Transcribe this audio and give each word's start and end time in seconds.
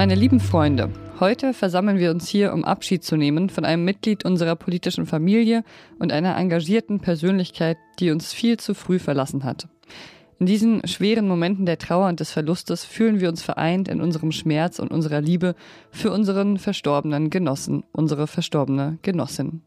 Meine 0.00 0.14
lieben 0.14 0.40
Freunde, 0.40 0.88
heute 1.20 1.52
versammeln 1.52 1.98
wir 1.98 2.10
uns 2.10 2.26
hier, 2.26 2.54
um 2.54 2.64
Abschied 2.64 3.04
zu 3.04 3.16
nehmen 3.16 3.50
von 3.50 3.66
einem 3.66 3.84
Mitglied 3.84 4.24
unserer 4.24 4.56
politischen 4.56 5.04
Familie 5.04 5.62
und 5.98 6.10
einer 6.10 6.38
engagierten 6.38 7.00
Persönlichkeit, 7.00 7.76
die 7.98 8.10
uns 8.10 8.32
viel 8.32 8.56
zu 8.56 8.72
früh 8.72 8.98
verlassen 8.98 9.44
hat. 9.44 9.68
In 10.38 10.46
diesen 10.46 10.86
schweren 10.88 11.28
Momenten 11.28 11.66
der 11.66 11.76
Trauer 11.76 12.08
und 12.08 12.18
des 12.18 12.30
Verlustes 12.30 12.86
fühlen 12.86 13.20
wir 13.20 13.28
uns 13.28 13.42
vereint 13.42 13.88
in 13.88 14.00
unserem 14.00 14.32
Schmerz 14.32 14.78
und 14.78 14.90
unserer 14.90 15.20
Liebe 15.20 15.54
für 15.90 16.12
unseren 16.12 16.56
verstorbenen 16.56 17.28
Genossen, 17.28 17.84
unsere 17.92 18.26
verstorbene 18.26 18.98
Genossin. 19.02 19.60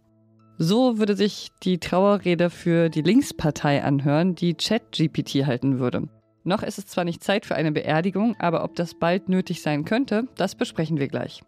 So 0.58 0.98
würde 0.98 1.16
sich 1.16 1.50
die 1.62 1.78
Trauerrede 1.78 2.50
für 2.50 2.90
die 2.90 3.04
Linkspartei 3.04 3.84
anhören, 3.84 4.34
die 4.34 4.56
ChatGPT 4.56 5.46
halten 5.46 5.78
würde. 5.78 6.10
Noch 6.46 6.62
ist 6.62 6.78
es 6.78 6.88
zwar 6.88 7.06
nicht 7.06 7.24
Zeit 7.24 7.46
für 7.46 7.56
eine 7.56 7.72
Beerdigung, 7.72 8.36
aber 8.38 8.64
ob 8.64 8.76
das 8.76 8.96
bald 8.96 9.30
nötig 9.30 9.62
sein 9.62 9.86
könnte, 9.86 10.28
das 10.36 10.56
besprechen 10.56 11.00
wir 11.00 11.08
gleich. 11.08 11.42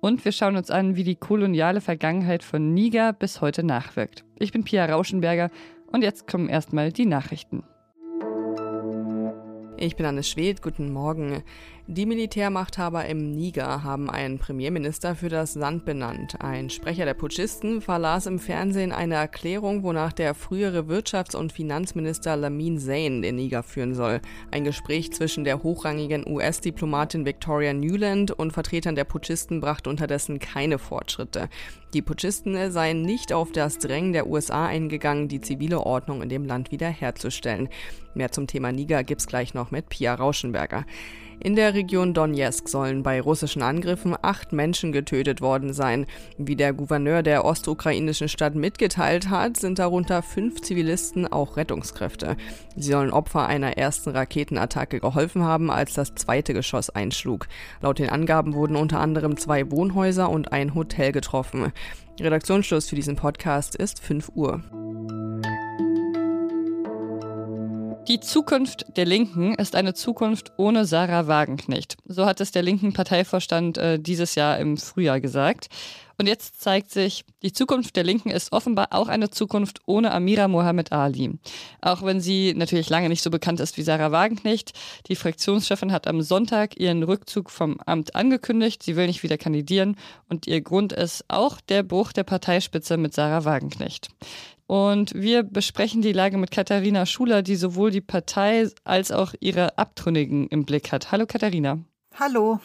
Und 0.00 0.24
wir 0.24 0.30
schauen 0.30 0.56
uns 0.56 0.70
an, 0.70 0.94
wie 0.94 1.02
die 1.02 1.16
koloniale 1.16 1.80
Vergangenheit 1.80 2.44
von 2.44 2.72
Niger 2.72 3.12
bis 3.12 3.40
heute 3.40 3.64
nachwirkt. 3.64 4.24
Ich 4.38 4.52
bin 4.52 4.62
Pia 4.62 4.86
Rauschenberger 4.86 5.50
und 5.90 6.02
jetzt 6.02 6.28
kommen 6.28 6.48
erstmal 6.48 6.92
die 6.92 7.06
Nachrichten. 7.06 7.64
Ich 9.76 9.96
bin 9.96 10.06
Anne 10.06 10.22
Schwed, 10.22 10.62
guten 10.62 10.92
Morgen. 10.92 11.42
Die 11.90 12.04
Militärmachthaber 12.04 13.06
im 13.06 13.30
Niger 13.30 13.82
haben 13.82 14.10
einen 14.10 14.38
Premierminister 14.38 15.14
für 15.14 15.30
das 15.30 15.54
Land 15.54 15.86
benannt. 15.86 16.36
Ein 16.38 16.68
Sprecher 16.68 17.06
der 17.06 17.14
Putschisten 17.14 17.80
verlas 17.80 18.26
im 18.26 18.38
Fernsehen 18.38 18.92
eine 18.92 19.14
Erklärung, 19.14 19.82
wonach 19.82 20.12
der 20.12 20.34
frühere 20.34 20.80
Wirtschafts- 20.80 21.34
und 21.34 21.50
Finanzminister 21.50 22.36
Lamin 22.36 22.78
Zayn 22.78 23.22
den 23.22 23.36
Niger 23.36 23.62
führen 23.62 23.94
soll. 23.94 24.20
Ein 24.50 24.64
Gespräch 24.64 25.14
zwischen 25.14 25.44
der 25.44 25.62
hochrangigen 25.62 26.26
US-Diplomatin 26.28 27.24
Victoria 27.24 27.72
Newland 27.72 28.32
und 28.32 28.52
Vertretern 28.52 28.94
der 28.94 29.04
Putschisten 29.04 29.62
brachte 29.62 29.88
unterdessen 29.88 30.40
keine 30.40 30.78
Fortschritte. 30.78 31.48
Die 31.94 32.02
Putschisten 32.02 32.70
seien 32.70 33.00
nicht 33.00 33.32
auf 33.32 33.50
das 33.50 33.78
Drängen 33.78 34.12
der 34.12 34.26
USA 34.26 34.66
eingegangen, 34.66 35.28
die 35.28 35.40
zivile 35.40 35.80
Ordnung 35.80 36.20
in 36.20 36.28
dem 36.28 36.44
Land 36.44 36.70
wiederherzustellen. 36.70 37.70
Mehr 38.12 38.30
zum 38.30 38.46
Thema 38.46 38.72
Niger 38.72 39.04
gibt's 39.04 39.26
gleich 39.26 39.54
noch 39.54 39.70
mit 39.70 39.88
Pia 39.88 40.14
Rauschenberger. 40.14 40.84
In 41.40 41.54
der 41.54 41.74
Region 41.74 42.14
Donetsk 42.14 42.68
sollen 42.68 43.04
bei 43.04 43.20
russischen 43.20 43.62
Angriffen 43.62 44.16
acht 44.20 44.52
Menschen 44.52 44.90
getötet 44.90 45.40
worden 45.40 45.72
sein. 45.72 46.06
Wie 46.36 46.56
der 46.56 46.72
Gouverneur 46.72 47.22
der 47.22 47.44
ostukrainischen 47.44 48.28
Stadt 48.28 48.56
mitgeteilt 48.56 49.30
hat, 49.30 49.56
sind 49.56 49.78
darunter 49.78 50.22
fünf 50.22 50.60
Zivilisten 50.62 51.28
auch 51.28 51.56
Rettungskräfte. 51.56 52.36
Sie 52.76 52.90
sollen 52.90 53.12
Opfer 53.12 53.46
einer 53.46 53.78
ersten 53.78 54.10
Raketenattacke 54.10 54.98
geholfen 54.98 55.44
haben, 55.44 55.70
als 55.70 55.94
das 55.94 56.14
zweite 56.16 56.54
Geschoss 56.54 56.90
einschlug. 56.90 57.46
Laut 57.82 58.00
den 58.00 58.10
Angaben 58.10 58.54
wurden 58.54 58.74
unter 58.74 58.98
anderem 58.98 59.36
zwei 59.36 59.70
Wohnhäuser 59.70 60.28
und 60.30 60.52
ein 60.52 60.74
Hotel 60.74 61.12
getroffen. 61.12 61.72
Redaktionsschluss 62.20 62.88
für 62.88 62.96
diesen 62.96 63.14
Podcast 63.14 63.76
ist 63.76 64.00
5 64.00 64.32
Uhr. 64.34 64.60
Die 68.08 68.20
Zukunft 68.20 68.96
der 68.96 69.04
Linken 69.04 69.54
ist 69.56 69.76
eine 69.76 69.92
Zukunft 69.92 70.52
ohne 70.56 70.86
Sarah 70.86 71.26
Wagenknecht. 71.26 71.98
So 72.06 72.24
hat 72.24 72.40
es 72.40 72.52
der 72.52 72.62
linken 72.62 72.94
Parteivorstand 72.94 73.76
äh, 73.76 73.98
dieses 73.98 74.34
Jahr 74.34 74.58
im 74.58 74.78
Frühjahr 74.78 75.20
gesagt. 75.20 75.68
Und 76.20 76.26
jetzt 76.26 76.60
zeigt 76.60 76.90
sich, 76.90 77.24
die 77.42 77.52
Zukunft 77.52 77.94
der 77.94 78.02
Linken 78.02 78.30
ist 78.30 78.50
offenbar 78.50 78.88
auch 78.90 79.06
eine 79.06 79.30
Zukunft 79.30 79.80
ohne 79.86 80.10
Amira 80.10 80.48
Mohamed 80.48 80.90
Ali. 80.90 81.38
Auch 81.80 82.02
wenn 82.02 82.20
sie 82.20 82.54
natürlich 82.56 82.90
lange 82.90 83.08
nicht 83.08 83.22
so 83.22 83.30
bekannt 83.30 83.60
ist 83.60 83.76
wie 83.76 83.82
Sarah 83.82 84.10
Wagenknecht. 84.10 84.72
Die 85.06 85.14
Fraktionschefin 85.14 85.92
hat 85.92 86.08
am 86.08 86.20
Sonntag 86.22 86.76
ihren 86.76 87.04
Rückzug 87.04 87.50
vom 87.50 87.78
Amt 87.86 88.16
angekündigt. 88.16 88.82
Sie 88.82 88.96
will 88.96 89.06
nicht 89.06 89.22
wieder 89.22 89.38
kandidieren. 89.38 89.94
Und 90.28 90.48
ihr 90.48 90.60
Grund 90.60 90.92
ist 90.92 91.24
auch 91.28 91.60
der 91.60 91.84
Bruch 91.84 92.12
der 92.12 92.24
Parteispitze 92.24 92.96
mit 92.96 93.14
Sarah 93.14 93.44
Wagenknecht. 93.44 94.08
Und 94.66 95.14
wir 95.14 95.44
besprechen 95.44 96.02
die 96.02 96.12
Lage 96.12 96.36
mit 96.36 96.50
Katharina 96.50 97.06
Schuler, 97.06 97.42
die 97.42 97.56
sowohl 97.56 97.92
die 97.92 98.00
Partei 98.00 98.68
als 98.82 99.12
auch 99.12 99.34
ihre 99.38 99.78
Abtrünnigen 99.78 100.48
im 100.48 100.64
Blick 100.64 100.90
hat. 100.90 101.12
Hallo 101.12 101.26
Katharina. 101.26 101.78
Hallo. 102.18 102.58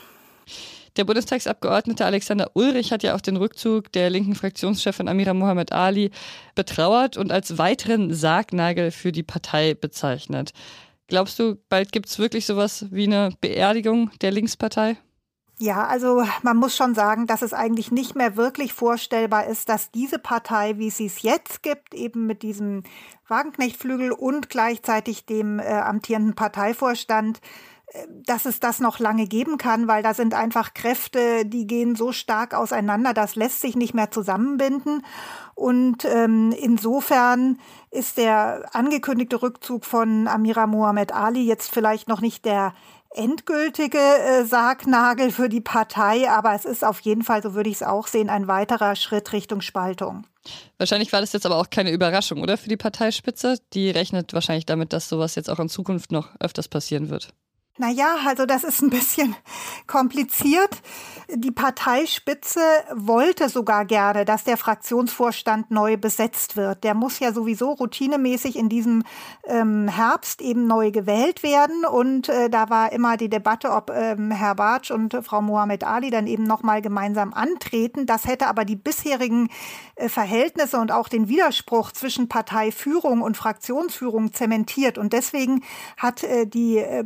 Der 0.96 1.06
Bundestagsabgeordnete 1.06 2.06
Alexander 2.06 2.52
Ulrich 2.54 2.92
hat 2.92 3.02
ja 3.02 3.16
auch 3.16 3.22
den 3.22 3.36
Rückzug 3.36 3.92
der 3.94 4.12
linken 4.12 4.36
Fraktionschefin 4.36 5.08
Amira 5.08 5.34
Mohamed 5.34 5.72
Ali 5.72 6.12
betrauert 6.54 7.18
und 7.18 7.32
als 7.32 7.58
weiteren 7.58 8.14
Sargnagel 8.14 8.92
für 8.92 9.12
die 9.12 9.24
Partei 9.24 9.74
bezeichnet. 9.74 10.52
Glaubst 11.08 11.40
du, 11.40 11.58
bald 11.68 11.92
gibt 11.92 12.10
es 12.10 12.20
wirklich 12.20 12.46
sowas 12.46 12.86
wie 12.92 13.06
eine 13.06 13.32
Beerdigung 13.42 14.12
der 14.22 14.32
Linkspartei? 14.32 14.98
Ja, 15.60 15.86
also 15.86 16.24
man 16.42 16.58
muss 16.58 16.76
schon 16.76 16.96
sagen, 16.96 17.28
dass 17.28 17.42
es 17.42 17.54
eigentlich 17.54 17.92
nicht 17.92 18.16
mehr 18.16 18.36
wirklich 18.36 18.74
vorstellbar 18.74 19.48
ist, 19.48 19.70
dass 19.70 19.92
diese 19.92 20.20
Partei, 20.20 20.78
wie 20.78 20.90
sie 20.90 21.06
es 21.06 21.22
jetzt 21.22 21.64
gibt, 21.64 21.94
eben 21.94 22.26
mit 22.26 22.42
diesem 22.42 22.84
Wagenknechtflügel 23.28 24.12
und 24.12 24.50
gleichzeitig 24.50 25.26
dem 25.26 25.60
äh, 25.60 25.64
amtierenden 25.64 26.36
Parteivorstand, 26.36 27.40
dass 28.26 28.46
es 28.46 28.60
das 28.60 28.80
noch 28.80 29.00
lange 29.00 29.28
geben 29.28 29.58
kann, 29.58 29.88
weil 29.88 30.04
da 30.04 30.14
sind 30.14 30.34
einfach 30.34 30.74
Kräfte, 30.74 31.46
die 31.46 31.68
gehen 31.68 31.96
so 31.96 32.12
stark 32.12 32.54
auseinander, 32.54 33.14
das 33.14 33.36
lässt 33.36 33.62
sich 33.62 33.76
nicht 33.76 33.94
mehr 33.94 34.12
zusammenbinden. 34.12 35.06
Und 35.56 36.06
ähm, 36.06 36.54
insofern 36.60 37.60
ist 37.92 38.18
der 38.18 38.64
angekündigte 38.74 39.42
Rückzug 39.42 39.86
von 39.86 40.28
Amira 40.28 40.66
Mohamed 40.66 41.14
Ali 41.14 41.44
jetzt 41.44 41.72
vielleicht 41.72 42.08
noch 42.08 42.22
nicht 42.22 42.46
der 42.46 42.74
endgültige 43.16 44.00
äh, 44.00 44.44
Sargnagel 44.44 45.32
für 45.32 45.50
die 45.50 45.62
Partei, 45.62 46.30
aber 46.30 46.56
es 46.56 46.66
ist 46.66 46.84
auf 46.84 47.00
jeden 47.02 47.24
Fall, 47.24 47.44
so 47.44 47.54
würde 47.54 47.70
ich 47.70 47.76
es 47.76 47.84
auch 47.84 48.08
sehen, 48.08 48.30
ein 48.30 48.48
weiterer 48.48 48.96
Schritt 48.96 49.32
Richtung 49.34 49.62
Spaltung. 49.62 50.26
Wahrscheinlich 50.78 51.14
war 51.14 51.22
das 51.22 51.32
jetzt 51.32 51.46
aber 51.46 51.58
auch 51.58 51.70
keine 51.70 51.92
Überraschung, 51.92 52.42
oder 52.42 52.58
für 52.58 52.70
die 52.70 52.78
Parteispitze? 52.78 53.60
Die 53.74 53.92
rechnet 53.92 54.34
wahrscheinlich 54.34 54.66
damit, 54.66 54.92
dass 54.92 55.08
sowas 55.08 55.36
jetzt 55.36 55.50
auch 55.50 55.60
in 55.60 55.70
Zukunft 55.70 56.12
noch 56.12 56.30
öfters 56.40 56.68
passieren 56.68 57.10
wird. 57.10 57.34
Naja, 57.80 58.18
also 58.28 58.46
das 58.46 58.64
ist 58.64 58.84
ein 58.84 58.92
bisschen 58.92 59.36
kompliziert. 59.88 60.82
Die 61.34 61.50
Parteispitze 61.50 62.60
wollte 62.94 63.50
sogar 63.50 63.86
gerne, 63.86 64.26
dass 64.26 64.44
der 64.44 64.58
Fraktionsvorstand 64.58 65.72
neu 65.72 65.98
besetzt 65.98 66.56
wird. 66.56 66.84
Der 66.84 66.94
muss 66.94 67.18
ja 67.18 67.34
sowieso 67.34 67.72
routinemäßig 67.72 68.58
in 68.58 68.70
diesem 68.70 69.04
ähm, 69.46 69.88
Herbst 69.88 70.42
eben 70.42 70.68
neu 70.68 70.92
gewählt 70.92 71.42
werden. 71.42 71.84
Und 71.86 72.30
äh, 72.30 72.48
da 72.52 72.70
war 72.70 72.92
immer 72.92 73.18
die 73.18 73.30
Debatte, 73.30 73.72
ob 73.72 73.90
ähm, 73.90 74.30
Herr 74.30 74.54
Bartsch 74.54 74.92
und 74.92 75.18
Frau 75.24 75.42
Mohamed 75.42 75.84
Ali 75.84 76.12
dann 76.12 76.28
eben 76.28 76.44
nochmal 76.44 76.84
gemeinsam 76.84 77.34
antreten. 77.34 78.06
Das 78.06 78.26
hätte 78.26 78.46
aber 78.46 78.66
die 78.66 78.76
bisherigen 78.76 79.50
äh, 79.96 80.10
Verhältnisse 80.10 80.78
und 80.78 80.92
auch 80.92 81.10
den 81.10 81.28
Widerspruch 81.28 81.92
zwischen 81.92 82.30
Parteiführung 82.30 83.22
und 83.22 83.36
Fraktionsführung 83.36 84.32
zementiert. 84.32 85.00
Und 85.00 85.14
deswegen 85.14 85.64
hat 85.98 86.24
äh, 86.24 86.46
die 86.46 86.78
äh, 86.78 87.04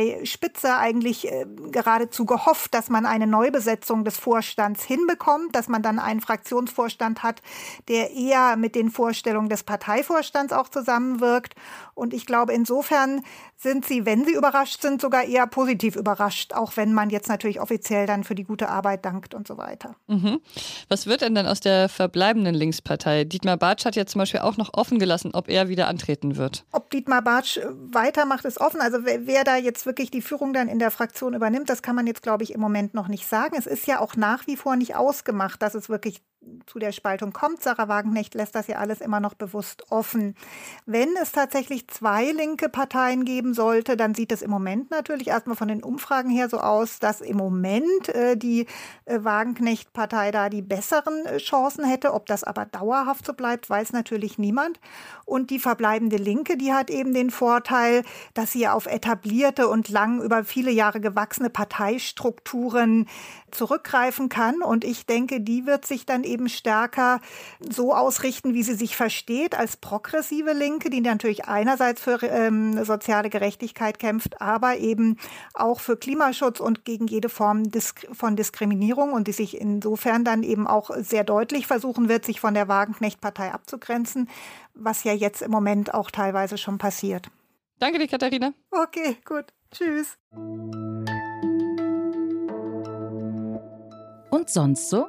Partei 0.00 0.24
Spitze 0.24 0.76
eigentlich 0.76 1.30
äh, 1.30 1.46
geradezu 1.70 2.24
gehofft, 2.24 2.74
dass 2.74 2.88
man 2.88 3.06
eine 3.06 3.26
Neubesetzung 3.26 4.04
des 4.04 4.18
Vorstands 4.18 4.82
hinbekommt, 4.84 5.54
dass 5.54 5.68
man 5.68 5.82
dann 5.82 5.98
einen 5.98 6.20
Fraktionsvorstand 6.20 7.22
hat, 7.22 7.42
der 7.88 8.12
eher 8.12 8.56
mit 8.56 8.74
den 8.74 8.90
Vorstellungen 8.90 9.48
des 9.48 9.62
Parteivorstands 9.62 10.52
auch 10.52 10.68
zusammenwirkt. 10.68 11.54
Und 11.94 12.14
ich 12.14 12.26
glaube, 12.26 12.52
insofern 12.52 13.22
sind 13.62 13.84
sie, 13.84 14.06
wenn 14.06 14.24
sie 14.24 14.32
überrascht 14.32 14.80
sind, 14.80 15.02
sogar 15.02 15.24
eher 15.24 15.46
positiv 15.46 15.94
überrascht, 15.94 16.54
auch 16.54 16.76
wenn 16.76 16.94
man 16.94 17.10
jetzt 17.10 17.28
natürlich 17.28 17.60
offiziell 17.60 18.06
dann 18.06 18.24
für 18.24 18.34
die 18.34 18.44
gute 18.44 18.70
Arbeit 18.70 19.04
dankt 19.04 19.34
und 19.34 19.46
so 19.46 19.58
weiter. 19.58 19.96
Mhm. 20.06 20.40
Was 20.88 21.06
wird 21.06 21.20
denn 21.20 21.34
dann 21.34 21.46
aus 21.46 21.60
der 21.60 21.90
verbleibenden 21.90 22.54
Linkspartei? 22.54 23.24
Dietmar 23.24 23.58
Bartsch 23.58 23.84
hat 23.84 23.96
ja 23.96 24.06
zum 24.06 24.20
Beispiel 24.20 24.40
auch 24.40 24.56
noch 24.56 24.72
offen 24.72 24.98
gelassen, 24.98 25.32
ob 25.34 25.50
er 25.50 25.68
wieder 25.68 25.88
antreten 25.88 26.36
wird. 26.36 26.64
Ob 26.72 26.90
Dietmar 26.90 27.20
Bartsch 27.20 27.58
weitermacht, 27.92 28.46
ist 28.46 28.60
offen. 28.60 28.80
Also 28.80 29.04
wer, 29.04 29.26
wer 29.26 29.44
da 29.44 29.56
jetzt 29.56 29.84
wirklich 29.84 30.10
die 30.10 30.22
Führung 30.22 30.54
dann 30.54 30.68
in 30.68 30.78
der 30.78 30.90
Fraktion 30.90 31.34
übernimmt, 31.34 31.68
das 31.68 31.82
kann 31.82 31.94
man 31.94 32.06
jetzt, 32.06 32.22
glaube 32.22 32.44
ich, 32.44 32.54
im 32.54 32.60
Moment 32.60 32.94
noch 32.94 33.08
nicht 33.08 33.26
sagen. 33.26 33.56
Es 33.58 33.66
ist 33.66 33.86
ja 33.86 34.00
auch 34.00 34.16
nach 34.16 34.46
wie 34.46 34.56
vor 34.56 34.76
nicht 34.76 34.96
ausgemacht, 34.96 35.60
dass 35.60 35.74
es 35.74 35.90
wirklich 35.90 36.22
zu 36.66 36.78
der 36.78 36.92
Spaltung 36.92 37.32
kommt. 37.32 37.62
Sarah 37.62 37.88
Wagenknecht 37.88 38.34
lässt 38.34 38.54
das 38.54 38.66
ja 38.66 38.76
alles 38.76 39.00
immer 39.00 39.20
noch 39.20 39.34
bewusst 39.34 39.84
offen. 39.90 40.34
Wenn 40.86 41.14
es 41.20 41.32
tatsächlich 41.32 41.88
zwei 41.88 42.32
linke 42.32 42.68
Parteien 42.68 43.24
geben 43.24 43.52
sollte, 43.52 43.96
dann 43.96 44.14
sieht 44.14 44.32
es 44.32 44.40
im 44.40 44.50
Moment 44.50 44.90
natürlich 44.90 45.28
erstmal 45.28 45.56
von 45.56 45.68
den 45.68 45.82
Umfragen 45.82 46.30
her 46.30 46.48
so 46.48 46.58
aus, 46.58 46.98
dass 46.98 47.20
im 47.20 47.36
Moment 47.36 48.08
äh, 48.08 48.36
die 48.36 48.66
äh, 49.04 49.22
Wagenknecht-Partei 49.22 50.30
da 50.30 50.48
die 50.48 50.62
besseren 50.62 51.26
äh, 51.26 51.36
Chancen 51.38 51.84
hätte. 51.84 52.14
Ob 52.14 52.26
das 52.26 52.42
aber 52.44 52.64
dauerhaft 52.64 53.26
so 53.26 53.34
bleibt, 53.34 53.68
weiß 53.68 53.92
natürlich 53.92 54.38
niemand. 54.38 54.80
Und 55.26 55.50
die 55.50 55.58
verbleibende 55.58 56.16
Linke, 56.16 56.56
die 56.56 56.72
hat 56.72 56.90
eben 56.90 57.12
den 57.12 57.30
Vorteil, 57.30 58.02
dass 58.34 58.52
sie 58.52 58.66
auf 58.66 58.86
etablierte 58.86 59.68
und 59.68 59.88
lang 59.88 60.22
über 60.22 60.44
viele 60.44 60.70
Jahre 60.70 61.00
gewachsene 61.00 61.50
Parteistrukturen 61.50 63.06
zurückgreifen 63.54 64.28
kann. 64.28 64.62
Und 64.62 64.84
ich 64.84 65.06
denke, 65.06 65.40
die 65.40 65.66
wird 65.66 65.86
sich 65.86 66.06
dann 66.06 66.24
eben 66.24 66.48
stärker 66.48 67.20
so 67.60 67.94
ausrichten, 67.94 68.54
wie 68.54 68.62
sie 68.62 68.74
sich 68.74 68.96
versteht, 68.96 69.56
als 69.58 69.76
progressive 69.76 70.52
Linke, 70.52 70.90
die 70.90 71.00
natürlich 71.00 71.46
einerseits 71.46 72.02
für 72.02 72.22
ähm, 72.22 72.84
soziale 72.84 73.30
Gerechtigkeit 73.30 73.98
kämpft, 73.98 74.40
aber 74.40 74.78
eben 74.78 75.16
auch 75.54 75.80
für 75.80 75.96
Klimaschutz 75.96 76.60
und 76.60 76.84
gegen 76.84 77.06
jede 77.06 77.28
Form 77.28 77.64
von 78.12 78.36
Diskriminierung 78.36 79.12
und 79.12 79.28
die 79.28 79.32
sich 79.32 79.60
insofern 79.60 80.24
dann 80.24 80.42
eben 80.42 80.66
auch 80.66 80.90
sehr 80.98 81.24
deutlich 81.24 81.66
versuchen 81.66 82.08
wird, 82.08 82.24
sich 82.24 82.40
von 82.40 82.54
der 82.54 82.68
Wagenknecht-Partei 82.68 83.52
abzugrenzen, 83.52 84.28
was 84.74 85.04
ja 85.04 85.12
jetzt 85.12 85.42
im 85.42 85.50
Moment 85.50 85.94
auch 85.94 86.10
teilweise 86.10 86.58
schon 86.58 86.78
passiert. 86.78 87.30
Danke 87.78 87.98
dir, 87.98 88.08
Katharina. 88.08 88.52
Okay, 88.70 89.16
gut. 89.24 89.46
Tschüss. 89.72 90.18
Und 94.30 94.48
sonst 94.48 94.88
so? 94.90 95.06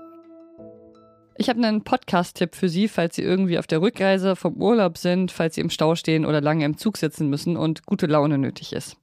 Ich 1.37 1.47
habe 1.47 1.63
einen 1.63 1.83
Podcast-Tipp 1.83 2.55
für 2.55 2.69
Sie, 2.69 2.87
falls 2.87 3.15
Sie 3.15 3.21
irgendwie 3.21 3.59
auf 3.59 3.67
der 3.67 3.81
Rückreise 3.81 4.35
vom 4.35 4.55
Urlaub 4.55 4.97
sind, 4.97 5.31
falls 5.31 5.55
Sie 5.55 5.61
im 5.61 5.69
Stau 5.69 5.95
stehen 5.95 6.25
oder 6.25 6.41
lange 6.41 6.65
im 6.65 6.77
Zug 6.77 6.97
sitzen 6.97 7.29
müssen 7.29 7.55
und 7.55 7.85
gute 7.85 8.07
Laune 8.07 8.37
nötig 8.37 8.73
ist. 8.73 8.97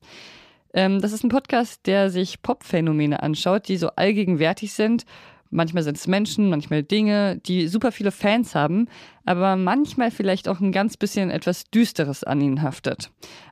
Ähm, 0.75 1.00
das 1.00 1.12
ist 1.12 1.25
ein 1.25 1.31
Podcast, 1.31 1.87
der 1.87 2.11
sich 2.11 2.43
Pop-Phänomene 2.43 3.23
anschaut, 3.23 3.69
die 3.69 3.76
so 3.76 3.91
allgegenwärtig 3.91 4.73
sind. 4.73 5.05
Manchmal 5.50 5.82
sind 5.82 5.97
es 5.97 6.06
Menschen, 6.06 6.50
manchmal 6.50 6.82
Dinge, 6.82 7.38
die 7.38 7.69
super 7.69 7.93
viele 7.93 8.11
Fans 8.11 8.55
haben, 8.55 8.88
aber 9.25 9.56
manchmal 9.56 10.11
vielleicht 10.11 10.49
auch 10.49 10.61
ein 10.61 10.73
ganz 10.73 10.97
bisschen 10.97 11.31
etwas 11.31 11.70
Düsteres 11.70 12.23
an 12.25 12.41
ihnen 12.41 12.62
haftet. 12.62 13.11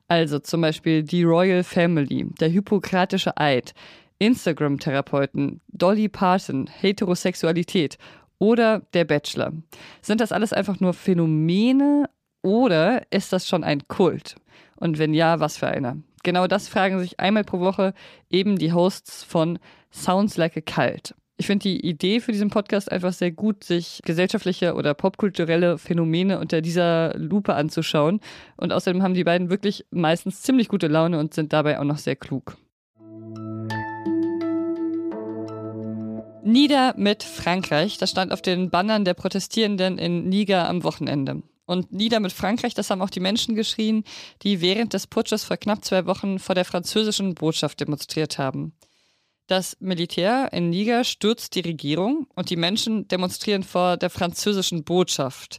Also 0.08 0.38
zum 0.38 0.60
Beispiel 0.60 1.02
die 1.02 1.22
Royal 1.22 1.62
Family, 1.62 2.26
der 2.38 2.48
Hippokratische 2.48 3.36
Eid, 3.38 3.72
Instagram-Therapeuten, 4.18 5.60
Dolly 5.68 6.08
Parton, 6.08 6.66
Heterosexualität 6.66 7.98
oder 8.38 8.80
der 8.92 9.04
Bachelor. 9.04 9.52
Sind 10.02 10.20
das 10.20 10.32
alles 10.32 10.52
einfach 10.52 10.80
nur 10.80 10.94
Phänomene 10.94 12.08
oder 12.42 13.02
ist 13.10 13.32
das 13.32 13.48
schon 13.48 13.64
ein 13.64 13.88
Kult? 13.88 14.36
Und 14.76 14.98
wenn 14.98 15.14
ja, 15.14 15.40
was 15.40 15.56
für 15.56 15.68
einer? 15.68 15.96
Genau 16.22 16.46
das 16.46 16.68
fragen 16.68 16.98
sich 16.98 17.20
einmal 17.20 17.44
pro 17.44 17.60
Woche 17.60 17.94
eben 18.30 18.58
die 18.58 18.72
Hosts 18.72 19.22
von 19.22 19.58
Sounds 19.92 20.36
Like 20.36 20.56
a 20.56 20.60
Cult. 20.60 21.14
Ich 21.38 21.46
finde 21.46 21.64
die 21.64 21.86
Idee 21.86 22.20
für 22.20 22.32
diesen 22.32 22.48
Podcast 22.48 22.90
einfach 22.90 23.12
sehr 23.12 23.30
gut, 23.30 23.62
sich 23.62 24.00
gesellschaftliche 24.04 24.74
oder 24.74 24.94
popkulturelle 24.94 25.76
Phänomene 25.76 26.38
unter 26.38 26.62
dieser 26.62 27.16
Lupe 27.16 27.54
anzuschauen. 27.54 28.20
Und 28.56 28.72
außerdem 28.72 29.02
haben 29.02 29.12
die 29.12 29.24
beiden 29.24 29.50
wirklich 29.50 29.84
meistens 29.90 30.40
ziemlich 30.40 30.68
gute 30.68 30.88
Laune 30.88 31.18
und 31.18 31.34
sind 31.34 31.52
dabei 31.52 31.78
auch 31.78 31.84
noch 31.84 31.98
sehr 31.98 32.16
klug. 32.16 32.56
Nieder 36.46 36.94
mit 36.96 37.24
Frankreich, 37.24 37.98
das 37.98 38.10
stand 38.10 38.32
auf 38.32 38.40
den 38.40 38.70
Bannern 38.70 39.04
der 39.04 39.14
Protestierenden 39.14 39.98
in 39.98 40.28
Niger 40.28 40.68
am 40.68 40.84
Wochenende. 40.84 41.42
Und 41.64 41.90
nieder 41.90 42.20
mit 42.20 42.32
Frankreich, 42.32 42.72
das 42.72 42.88
haben 42.88 43.02
auch 43.02 43.10
die 43.10 43.18
Menschen 43.18 43.56
geschrien, 43.56 44.04
die 44.42 44.60
während 44.60 44.92
des 44.92 45.08
Putsches 45.08 45.42
vor 45.42 45.56
knapp 45.56 45.84
zwei 45.84 46.06
Wochen 46.06 46.38
vor 46.38 46.54
der 46.54 46.64
französischen 46.64 47.34
Botschaft 47.34 47.80
demonstriert 47.80 48.38
haben. 48.38 48.74
Das 49.48 49.76
Militär 49.80 50.52
in 50.52 50.70
Niger 50.70 51.02
stürzt 51.02 51.56
die 51.56 51.60
Regierung 51.60 52.28
und 52.36 52.48
die 52.48 52.56
Menschen 52.56 53.08
demonstrieren 53.08 53.64
vor 53.64 53.96
der 53.96 54.10
französischen 54.10 54.84
Botschaft. 54.84 55.58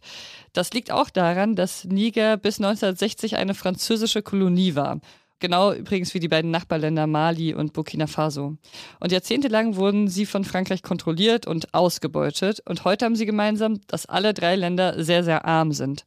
Das 0.54 0.72
liegt 0.72 0.92
auch 0.92 1.10
daran, 1.10 1.58
dass 1.58 1.84
Niger 1.84 2.38
bis 2.38 2.60
1960 2.60 3.36
eine 3.36 3.56
französische 3.56 4.22
Kolonie 4.22 4.76
war 4.76 5.02
Genau 5.40 5.72
übrigens 5.72 6.16
wie 6.16 6.20
die 6.20 6.28
beiden 6.28 6.50
Nachbarländer 6.50 7.06
Mali 7.06 7.54
und 7.54 7.74
Burkina 7.74 8.08
Faso. 8.08 8.58
Und 9.00 9.12
jahrzehntelang 9.12 9.76
wurden 9.76 10.08
sie 10.08 10.26
von 10.26 10.44
Frankreich 10.44 10.82
kontrolliert 10.82 11.46
und 11.46 11.76
ausgebeutet. 11.76 12.64
Und 12.66 12.86
heute 12.86 13.06
haben 13.06 13.16
sie 13.16 13.28
gemeinsam, 13.28 13.80
dass 13.86 14.08
alle 14.08 14.34
drei 14.34 14.56
Länder 14.56 15.04
sehr, 15.04 15.24
sehr 15.24 15.46
arm 15.46 15.74
sind. 15.74 16.06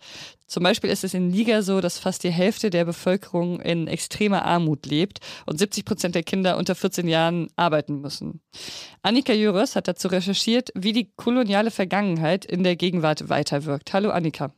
Zum 0.48 0.64
Beispiel 0.64 0.90
ist 0.90 1.04
es 1.04 1.14
in 1.14 1.28
Niger 1.28 1.62
so, 1.62 1.80
dass 1.80 2.00
fast 2.00 2.24
die 2.24 2.30
Hälfte 2.30 2.70
der 2.70 2.84
Bevölkerung 2.84 3.60
in 3.60 3.86
extremer 3.86 4.44
Armut 4.44 4.86
lebt 4.86 5.20
und 5.46 5.60
70 5.60 5.84
Prozent 5.84 6.16
der 6.16 6.24
Kinder 6.24 6.56
unter 6.56 6.74
14 6.74 7.06
Jahren 7.06 7.46
arbeiten 7.54 8.00
müssen. 8.00 8.40
Annika 9.02 9.32
Jöres 9.32 9.76
hat 9.76 9.86
dazu 9.86 10.08
recherchiert, 10.08 10.70
wie 10.74 10.92
die 10.92 11.12
koloniale 11.14 11.70
Vergangenheit 11.70 12.44
in 12.44 12.64
der 12.64 12.74
Gegenwart 12.74 13.28
weiterwirkt. 13.28 13.92
Hallo 13.92 14.10
Annika. 14.10 14.52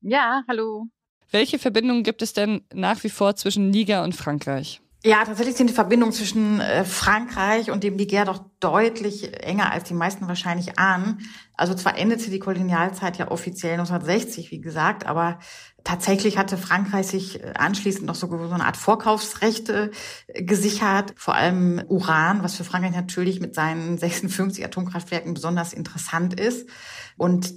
Ja, 0.00 0.44
hallo. 0.46 0.86
Welche 1.32 1.58
Verbindungen 1.58 2.02
gibt 2.02 2.20
es 2.22 2.34
denn 2.34 2.60
nach 2.72 3.02
wie 3.02 3.08
vor 3.08 3.34
zwischen 3.36 3.70
Niger 3.70 4.04
und 4.04 4.14
Frankreich? 4.14 4.80
Ja, 5.02 5.24
tatsächlich 5.24 5.56
sind 5.56 5.70
die 5.70 5.74
Verbindungen 5.74 6.12
zwischen 6.12 6.60
äh, 6.60 6.84
Frankreich 6.84 7.70
und 7.70 7.82
dem 7.82 7.96
Niger 7.96 8.26
doch 8.26 8.44
deutlich 8.62 9.42
enger, 9.42 9.72
als 9.72 9.84
die 9.84 9.94
meisten 9.94 10.28
wahrscheinlich 10.28 10.78
ahnen. 10.78 11.18
Also 11.56 11.74
zwar 11.74 11.98
endete 11.98 12.30
die 12.30 12.38
Kolonialzeit 12.38 13.18
ja 13.18 13.30
offiziell 13.30 13.72
1960, 13.72 14.50
wie 14.50 14.60
gesagt, 14.60 15.04
aber 15.06 15.38
tatsächlich 15.84 16.38
hatte 16.38 16.56
Frankreich 16.56 17.06
sich 17.08 17.42
äh, 17.42 17.52
anschließend 17.54 18.06
noch 18.06 18.14
so, 18.14 18.30
eine 18.30 18.64
Art 18.64 18.76
Vorkaufsrechte 18.76 19.90
äh, 20.28 20.42
gesichert, 20.44 21.12
vor 21.16 21.34
allem 21.34 21.82
Uran, 21.88 22.42
was 22.42 22.54
für 22.54 22.64
Frankreich 22.64 22.94
natürlich 22.94 23.40
mit 23.40 23.54
seinen 23.54 23.98
56 24.02 24.64
Atomkraftwerken 24.64 25.34
besonders 25.34 25.72
interessant 25.72 26.38
ist. 26.38 26.68
Und 27.16 27.52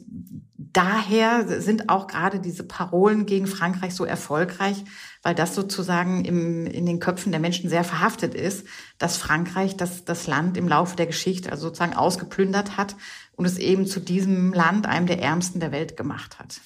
daher 0.58 1.62
sind 1.62 1.90
auch 1.90 2.08
gerade 2.08 2.40
diese 2.40 2.64
Parolen 2.64 3.26
gegen 3.26 3.48
Frankreich 3.48 3.96
so 3.96 4.06
erfolgreich, 4.06 4.84
weil 5.24 5.34
das 5.34 5.56
sozusagen 5.56 6.26
im, 6.26 6.66
in 6.66 6.86
den 6.86 7.00
Köpfen 7.00 7.32
der 7.32 7.42
Menschen 7.42 7.70
sehr 7.70 7.84
verhaftet 7.84 8.36
ist, 8.36 8.68
dass 8.98 9.18
Frankreich 9.18 9.78
das, 9.78 10.06
das 10.06 10.28
Land 10.28 10.58
im 10.58 10.68
Laufe 10.68 10.95
der 11.00 11.08
Geschichte 11.08 11.52
also 11.52 11.68
sozusagen 11.68 11.96
ausgeplündert 11.96 12.78
hat 12.78 12.96
und 13.36 13.46
es 13.46 13.58
eben 13.58 13.86
zu 13.88 14.00
diesem 14.00 14.54
Land, 14.54 14.86
einem 14.86 15.08
der 15.08 15.22
ärmsten 15.22 15.60
der 15.60 15.72
Welt 15.72 15.98
gemacht 15.98 16.40
hat. 16.40 16.60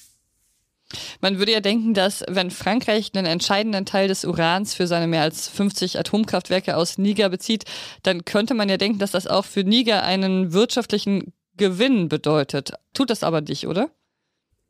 Man 1.21 1.37
würde 1.37 1.51
ja 1.51 1.59
denken, 1.59 1.93
dass 1.93 2.23
wenn 2.27 2.49
Frankreich 2.49 3.11
einen 3.13 3.27
entscheidenden 3.27 3.85
Teil 3.85 4.07
des 4.07 4.25
Urans 4.25 4.73
für 4.73 4.87
seine 4.87 5.07
mehr 5.07 5.21
als 5.21 5.47
50 5.47 5.99
Atomkraftwerke 5.99 6.75
aus 6.75 6.97
Niger 6.97 7.29
bezieht, 7.29 7.65
dann 8.01 8.25
könnte 8.25 8.55
man 8.55 8.69
ja 8.69 8.77
denken, 8.77 8.97
dass 8.97 9.11
das 9.11 9.27
auch 9.27 9.45
für 9.45 9.63
Niger 9.63 10.03
einen 10.03 10.51
wirtschaftlichen 10.51 11.33
Gewinn 11.57 12.09
bedeutet. 12.09 12.73
Tut 12.93 13.11
das 13.11 13.23
aber 13.23 13.41
nicht, 13.41 13.67
oder? 13.67 13.91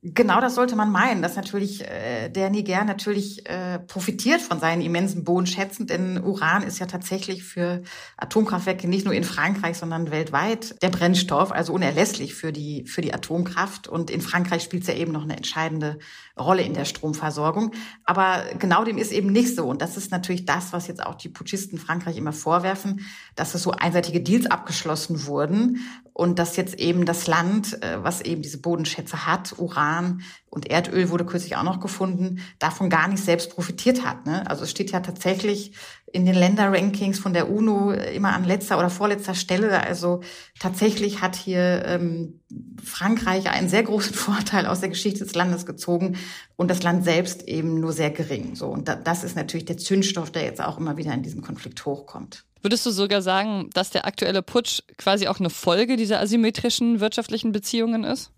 Genau 0.02 0.40
das 0.40 0.56
sollte 0.56 0.78
man 0.78 0.94
meinen, 0.94 1.22
dass 1.22 1.36
natürlich 1.36 1.82
äh, 1.82 2.30
der 2.30 2.50
Niger 2.50 2.86
natürlich 2.86 3.46
äh, 3.50 3.80
profitiert 3.80 4.40
von 4.40 4.58
seinen 4.58 4.82
immensen 4.82 5.26
Bodenschätzen, 5.26 5.88
denn 5.88 6.24
Uran 6.24 6.64
ist 6.64 6.80
ja 6.80 6.86
tatsächlich 6.86 7.44
für 7.44 7.84
Atomkraftwerke 8.16 8.88
nicht 8.88 9.04
nur 9.04 9.14
in 9.14 9.26
Frankreich, 9.26 9.78
sondern 9.78 10.10
weltweit 10.10 10.82
der 10.82 10.88
Brennstoff, 10.88 11.52
also 11.52 11.74
unerlässlich 11.74 12.34
für 12.34 12.54
die 12.54 12.86
für 12.88 13.02
die 13.02 13.14
Atomkraft. 13.14 13.90
Und 13.90 14.10
in 14.10 14.22
Frankreich 14.22 14.64
spielt 14.64 14.84
es 14.84 14.88
ja 14.88 14.96
eben 14.96 15.12
noch 15.12 15.24
eine 15.24 15.36
entscheidende 15.36 16.00
Rolle 16.40 16.62
in 16.62 16.74
der 16.74 16.86
Stromversorgung. 16.86 17.74
Aber 18.06 18.46
genau 18.58 18.86
dem 18.86 18.98
ist 18.98 19.12
eben 19.12 19.34
nicht 19.34 19.54
so. 19.54 19.68
Und 19.68 19.82
das 19.82 19.98
ist 19.98 20.12
natürlich 20.12 20.46
das, 20.46 20.72
was 20.72 20.88
jetzt 20.88 21.06
auch 21.06 21.16
die 21.16 21.28
Putschisten 21.28 21.78
Frankreich 21.78 22.16
immer 22.16 22.32
vorwerfen, 22.32 23.06
dass 23.36 23.54
es 23.54 23.64
so 23.64 23.72
einseitige 23.72 24.22
Deals 24.22 24.46
abgeschlossen 24.46 25.26
wurden 25.26 25.82
und 26.20 26.38
dass 26.38 26.58
jetzt 26.58 26.78
eben 26.82 27.06
das 27.06 27.28
Land, 27.28 27.82
äh, 27.82 28.04
was 28.04 28.20
eben 28.20 28.42
diese 28.42 28.58
Bodenschätze 28.58 29.26
hat, 29.26 29.58
Uran 29.58 30.22
und 30.50 30.70
Erdöl 30.70 31.10
wurde 31.12 31.26
kürzlich 31.26 31.56
auch 31.56 31.64
noch 31.64 31.80
gefunden, 31.80 32.42
davon 32.60 32.90
gar 32.90 33.08
nicht 33.08 33.24
selbst 33.24 33.52
profitiert 33.52 34.04
hat. 34.04 34.26
Ne? 34.26 34.46
Also 34.50 34.66
es 34.66 34.72
steht 34.72 34.92
ja 34.92 35.00
tatsächlich 35.00 35.72
in 36.12 36.26
den 36.26 36.36
Länderrankings 36.36 37.20
von 37.20 37.32
der 37.32 37.50
UNO 37.50 37.92
immer 37.92 38.34
an 38.34 38.44
letzter 38.44 38.78
oder 38.78 38.90
vorletzter 38.90 39.34
Stelle. 39.34 39.82
Also 39.82 40.20
tatsächlich 40.60 41.22
hat 41.22 41.38
hier 41.38 41.86
ähm, 41.86 42.42
Frankreich 42.84 43.50
einen 43.50 43.70
sehr 43.70 43.84
großen 43.84 44.14
Vorteil 44.28 44.66
aus 44.66 44.82
der 44.82 44.90
Geschichte 44.90 45.24
des 45.24 45.36
Landes 45.36 45.66
gezogen 45.66 46.18
und 46.58 46.70
das 46.70 46.84
Land 46.84 47.06
selbst 47.06 47.48
eben 47.48 47.80
nur 47.80 47.94
sehr 47.94 48.10
gering. 48.10 48.56
So 48.56 48.68
und 48.68 48.90
da, 48.90 48.96
das 48.96 49.24
ist 49.24 49.38
natürlich 49.38 49.68
der 49.68 49.78
Zündstoff, 49.78 50.32
der 50.32 50.44
jetzt 50.44 50.62
auch 50.62 50.80
immer 50.80 50.98
wieder 50.98 51.14
in 51.14 51.24
diesem 51.24 51.42
Konflikt 51.42 51.86
hochkommt. 51.86 52.44
Würdest 52.62 52.86
du 52.86 52.92
sogar 52.92 53.22
sagen, 53.22 53.70
dass 53.74 53.90
der 53.90 54.06
aktuelle 54.06 54.42
Putsch 54.42 54.82
quasi 54.98 55.28
auch 55.28 55.40
eine 55.40 55.50
Folge 55.50 55.96
dieser 55.96 56.20
asymmetrischen 56.20 57.00
wirtschaftlichen 57.00 57.52
Beziehungen 57.52 58.04
ist? 58.04 58.32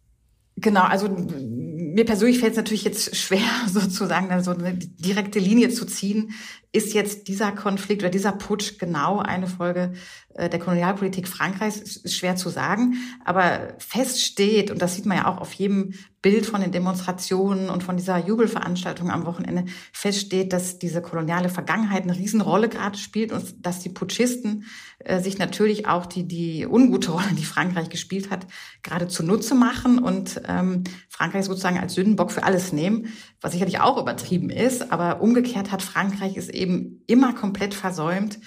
Genau, 0.57 0.81
also 0.81 1.07
mir 1.09 2.05
persönlich 2.05 2.39
fällt 2.39 2.51
es 2.51 2.57
natürlich 2.57 2.83
jetzt 2.83 3.15
schwer, 3.15 3.49
sozusagen 3.67 4.43
so 4.43 4.51
eine 4.51 4.73
direkte 4.75 5.39
Linie 5.39 5.69
zu 5.69 5.85
ziehen. 5.85 6.33
Ist 6.73 6.93
jetzt 6.93 7.27
dieser 7.27 7.51
Konflikt 7.51 8.01
oder 8.01 8.09
dieser 8.09 8.31
Putsch 8.31 8.79
genau 8.79 9.19
eine 9.19 9.47
Folge 9.47 9.91
äh, 10.35 10.49
der 10.49 10.59
Kolonialpolitik 10.59 11.27
Frankreichs? 11.27 11.77
Ist 11.77 12.15
schwer 12.15 12.37
zu 12.37 12.49
sagen. 12.49 12.95
Aber 13.25 13.73
fest 13.77 14.21
steht, 14.21 14.71
und 14.71 14.81
das 14.81 14.95
sieht 14.95 15.05
man 15.05 15.17
ja 15.17 15.27
auch 15.27 15.39
auf 15.39 15.51
jedem 15.51 15.93
Bild 16.21 16.45
von 16.45 16.61
den 16.61 16.71
Demonstrationen 16.71 17.69
und 17.69 17.83
von 17.83 17.97
dieser 17.97 18.17
Jubelveranstaltung 18.19 19.09
am 19.09 19.25
Wochenende, 19.25 19.65
fest 19.91 20.19
steht, 20.19 20.53
dass 20.53 20.77
diese 20.77 21.01
koloniale 21.01 21.49
Vergangenheit 21.49 22.03
eine 22.03 22.15
Riesenrolle 22.15 22.69
gerade 22.69 22.97
spielt 22.97 23.31
und 23.31 23.65
dass 23.65 23.79
die 23.79 23.89
Putschisten 23.89 24.65
äh, 24.99 25.19
sich 25.19 25.39
natürlich 25.39 25.87
auch 25.87 26.05
die, 26.05 26.27
die 26.27 26.67
ungute 26.67 27.11
Rolle, 27.11 27.33
die 27.33 27.43
Frankreich 27.43 27.89
gespielt 27.89 28.29
hat, 28.29 28.45
gerade 28.83 29.07
zunutze 29.07 29.55
machen 29.55 29.97
und 29.97 30.41
ähm, 30.47 30.83
Frankreich 31.09 31.45
sozusagen 31.45 31.79
als 31.79 31.95
Sündenbock 31.95 32.31
für 32.31 32.43
alles 32.43 32.71
nehmen, 32.71 33.07
was 33.41 33.53
sicherlich 33.53 33.79
auch 33.79 33.97
übertrieben 33.99 34.51
ist. 34.51 34.91
Aber 34.91 35.21
umgekehrt 35.21 35.71
hat 35.71 35.81
Frankreich 35.81 36.37
es 36.37 36.49
eben 36.49 36.60
immer 37.07 37.33
komplett 37.33 37.73
versäumt, 37.73 38.39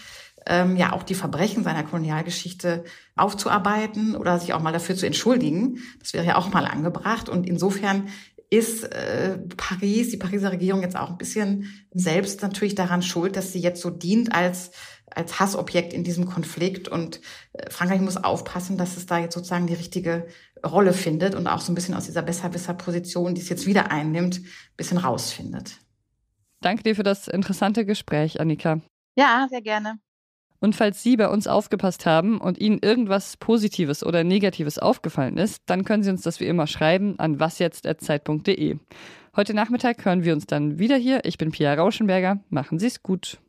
ähm, 0.47 0.77
ja 0.77 0.93
auch 0.93 1.03
die 1.03 1.15
Verbrechen 1.15 1.65
seiner 1.65 1.85
Kolonialgeschichte 1.85 2.85
aufzuarbeiten 3.17 4.17
oder 4.17 4.39
sich 4.39 4.53
auch 4.53 4.61
mal 4.61 4.73
dafür 4.73 4.97
zu 4.97 5.07
entschuldigen. 5.07 5.79
Das 6.01 6.13
wäre 6.13 6.27
ja 6.27 6.37
auch 6.37 6.53
mal 6.53 6.67
angebracht. 6.67 7.29
Und 7.29 7.47
insofern 7.47 8.09
ist 8.51 8.85
äh, 8.85 9.39
Paris, 9.57 10.11
die 10.11 10.17
Pariser 10.17 10.53
Regierung 10.53 10.83
jetzt 10.83 10.97
auch 10.97 11.11
ein 11.11 11.19
bisschen 11.19 11.87
selbst 11.93 12.43
natürlich 12.43 12.75
daran 12.75 13.03
schuld, 13.03 13.37
dass 13.37 13.53
sie 13.53 13.61
jetzt 13.61 13.81
so 13.81 13.91
dient 13.91 14.35
als 14.35 14.71
als 15.15 15.39
Hassobjekt 15.39 15.93
in 15.93 16.05
diesem 16.05 16.27
Konflikt. 16.27 16.89
Und 16.89 17.21
äh, 17.53 17.71
Frankreich 17.71 18.01
muss 18.01 18.17
aufpassen, 18.17 18.77
dass 18.77 18.97
es 18.97 19.07
da 19.07 19.19
jetzt 19.19 19.35
sozusagen 19.35 19.67
die 19.67 19.75
richtige 19.75 20.27
Rolle 20.65 20.93
findet 20.93 21.35
und 21.35 21.47
auch 21.47 21.61
so 21.61 21.73
ein 21.73 21.75
bisschen 21.75 21.95
aus 21.95 22.07
dieser 22.07 22.23
Besserwisser-Position, 22.23 23.35
die 23.35 23.41
es 23.41 23.49
jetzt 23.49 23.67
wieder 23.67 23.91
einnimmt, 23.91 24.39
ein 24.39 24.77
bisschen 24.77 24.99
rausfindet. 24.99 25.79
Danke 26.65 26.83
dir 26.83 26.97
für 26.97 27.03
das 27.03 27.29
interessante 27.29 27.85
Gespräch, 27.85 28.41
Annika. 28.41 28.81
Ja, 29.19 29.47
sehr 29.51 29.61
gerne. 29.61 29.99
Und 30.61 30.75
falls 30.75 31.03
Sie 31.03 31.15
bei 31.19 31.29
uns 31.29 31.47
aufgepasst 31.47 32.07
haben 32.07 32.41
und 32.41 32.57
Ihnen 32.57 32.79
irgendwas 32.79 33.37
Positives 33.37 34.03
oder 34.03 34.25
Negatives 34.25 34.79
aufgefallen 34.79 35.37
ist, 35.37 35.61
dann 35.67 35.85
können 35.85 36.03
Sie 36.03 36.09
uns 36.09 36.23
das 36.23 36.41
wie 36.41 36.47
immer 36.47 36.67
schreiben 36.67 37.19
an 37.19 37.39
wasjetzt.zeit.de. 37.39 38.79
Heute 39.37 39.53
Nachmittag 39.53 40.07
hören 40.07 40.25
wir 40.25 40.33
uns 40.33 40.47
dann 40.47 40.79
wieder 40.79 40.97
hier. 40.97 41.27
Ich 41.27 41.37
bin 41.37 41.51
Pia 41.51 41.75
Rauschenberger. 41.75 42.41
Machen 42.49 42.79
Sie 42.79 42.87
es 42.87 43.03
gut. 43.03 43.41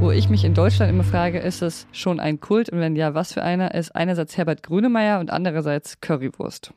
Wo 0.00 0.10
ich 0.10 0.30
mich 0.30 0.44
in 0.44 0.54
Deutschland 0.54 0.90
immer 0.90 1.04
frage, 1.04 1.40
ist 1.40 1.60
es 1.60 1.86
schon 1.92 2.20
ein 2.20 2.40
Kult? 2.40 2.70
Und 2.70 2.80
wenn 2.80 2.96
ja, 2.96 3.12
was 3.12 3.34
für 3.34 3.42
einer? 3.42 3.74
Ist 3.74 3.94
einerseits 3.94 4.38
Herbert 4.38 4.62
Grönemeyer 4.62 5.20
und 5.20 5.28
andererseits 5.28 6.00
Currywurst. 6.00 6.72